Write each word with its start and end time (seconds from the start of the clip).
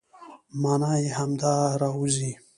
مانا 0.61 0.91
يې 1.01 1.09
همدا 1.17 1.53
راوځي، 1.81 2.31